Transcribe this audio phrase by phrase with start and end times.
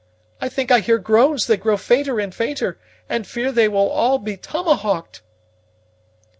[0.41, 3.87] I think I hear groans that grow fainter and fainter, and fear that they will
[3.87, 5.21] all be tomahawked!"